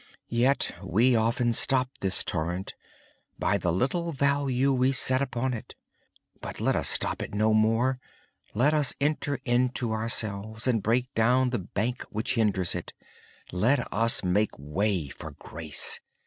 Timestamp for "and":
10.65-10.81